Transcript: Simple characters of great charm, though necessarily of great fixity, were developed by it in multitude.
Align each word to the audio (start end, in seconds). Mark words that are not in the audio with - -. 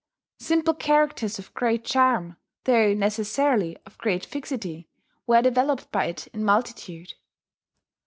Simple 0.39 0.73
characters 0.73 1.37
of 1.37 1.53
great 1.53 1.85
charm, 1.85 2.35
though 2.63 2.95
necessarily 2.95 3.77
of 3.85 3.99
great 3.99 4.25
fixity, 4.25 4.89
were 5.27 5.43
developed 5.43 5.91
by 5.91 6.05
it 6.05 6.25
in 6.33 6.43
multitude. 6.43 7.13